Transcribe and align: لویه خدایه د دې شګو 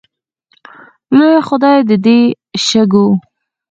لویه 1.17 1.39
خدایه 1.47 1.81
د 1.89 1.91
دې 2.05 2.19
شګو 2.65 3.07